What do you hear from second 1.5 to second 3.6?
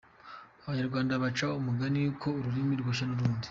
umugani ko ururimi rwoshywa n’urundi.